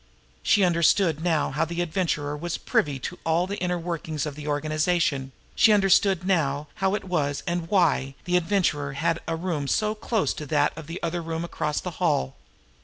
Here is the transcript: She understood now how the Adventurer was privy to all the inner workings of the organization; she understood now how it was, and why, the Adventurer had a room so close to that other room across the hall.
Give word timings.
She 0.41 0.63
understood 0.63 1.23
now 1.23 1.51
how 1.51 1.63
the 1.63 1.79
Adventurer 1.79 2.35
was 2.35 2.57
privy 2.57 2.97
to 3.01 3.19
all 3.23 3.45
the 3.45 3.59
inner 3.59 3.77
workings 3.77 4.25
of 4.25 4.33
the 4.33 4.47
organization; 4.47 5.31
she 5.53 5.71
understood 5.71 6.25
now 6.25 6.69
how 6.81 6.95
it 6.95 7.03
was, 7.03 7.43
and 7.45 7.69
why, 7.69 8.15
the 8.25 8.35
Adventurer 8.35 8.93
had 8.93 9.19
a 9.27 9.35
room 9.35 9.67
so 9.67 9.93
close 9.93 10.33
to 10.33 10.47
that 10.47 10.73
other 11.03 11.21
room 11.21 11.45
across 11.45 11.79
the 11.79 11.91
hall. 12.01 12.35